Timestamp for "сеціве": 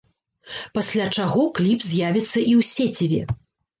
2.75-3.21